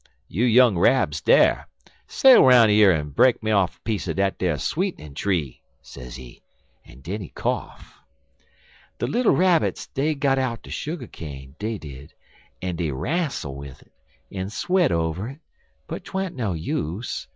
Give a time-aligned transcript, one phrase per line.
[0.27, 1.67] you young Rabs dar,
[2.07, 6.41] sail 'roun' yer en broke me a piece er dat sweetnin' tree,' sezee,
[6.83, 7.99] en den he koff.
[8.97, 12.15] "De little Rabbits, dey got out de sugar cane, dey did,
[12.63, 13.91] en dey rastle wid it,
[14.31, 15.39] en sweat over it,
[15.85, 17.27] but twan't no use.